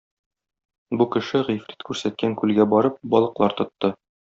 Бу 1.01 1.07
кеше, 1.15 1.41
Гыйфрит 1.51 1.87
күрсәткән 1.91 2.35
күлгә 2.41 2.69
барып, 2.75 3.01
балыклар 3.17 3.57
тотты. 3.63 3.97